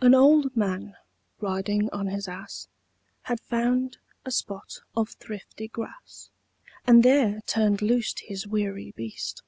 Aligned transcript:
An 0.00 0.14
old 0.14 0.56
man, 0.56 0.96
riding 1.38 1.90
on 1.90 2.06
his 2.06 2.26
ass, 2.28 2.66
Had 3.24 3.40
found 3.40 3.98
a 4.24 4.30
spot 4.30 4.80
of 4.96 5.10
thrifty 5.20 5.68
grass, 5.68 6.30
And 6.86 7.02
there 7.02 7.42
turn'd 7.46 7.82
loose 7.82 8.14
his 8.20 8.46
weary 8.46 8.92
beast. 8.92 9.42